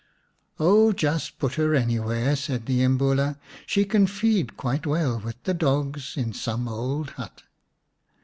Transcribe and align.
"Oh, 0.59 0.93
just 0.93 1.37
put 1.37 1.53
her 1.61 1.75
anywhere," 1.75 2.35
said 2.35 2.65
the 2.65 2.79
Imbula." 2.81 3.37
She 3.67 3.85
can 3.85 4.07
feed 4.07 4.57
quite 4.57 4.87
well 4.87 5.19
with 5.19 5.35
the 5.43 5.53
dogs 5.53 6.17
in 6.17 6.33
some 6.33 6.67
old 6.67 7.11
hut." 7.11 7.43